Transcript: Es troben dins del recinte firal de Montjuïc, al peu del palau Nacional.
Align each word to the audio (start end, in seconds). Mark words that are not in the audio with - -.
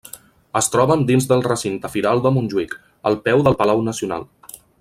Es 0.61 0.69
troben 0.75 1.03
dins 1.11 1.27
del 1.33 1.43
recinte 1.49 1.93
firal 1.97 2.23
de 2.25 2.33
Montjuïc, 2.39 2.75
al 3.11 3.21
peu 3.29 3.47
del 3.49 3.59
palau 3.63 3.89
Nacional. 3.93 4.31